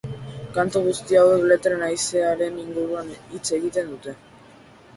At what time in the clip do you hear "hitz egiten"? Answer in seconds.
3.35-3.93